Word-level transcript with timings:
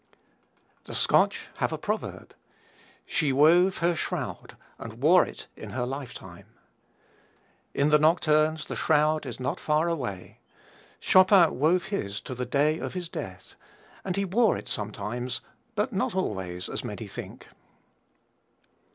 The 0.85 0.95
Scotch 0.95 1.49
have 1.57 1.71
a 1.71 1.77
proverb: 1.77 2.33
"She 3.05 3.31
wove 3.31 3.77
her 3.77 3.93
shroud, 3.93 4.57
and 4.79 4.93
wore 4.95 5.23
it 5.27 5.45
in 5.55 5.69
her 5.73 5.85
lifetime." 5.85 6.47
In 7.75 7.89
the 7.89 7.99
nocturnes 7.99 8.65
the 8.65 8.75
shroud 8.75 9.27
is 9.27 9.39
not 9.39 9.59
far 9.59 9.87
away. 9.87 10.39
Chopin 10.99 11.59
wove 11.59 11.89
his 11.89 12.19
to 12.21 12.33
the 12.33 12.47
day 12.47 12.79
of 12.79 12.95
his 12.95 13.09
death, 13.09 13.53
and 14.03 14.15
he 14.15 14.25
wore 14.25 14.57
it 14.57 14.67
sometimes 14.69 15.39
but 15.75 15.93
not 15.93 16.15
always, 16.15 16.67
as 16.67 16.83
many 16.83 17.05
think. 17.05 17.45